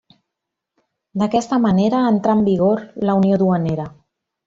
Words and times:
D'aquesta 1.23 1.61
manera 1.67 2.01
entrà 2.15 2.37
en 2.41 2.45
vigor 2.51 2.85
la 3.07 3.19
Unió 3.23 3.43
Duanera. 3.47 3.91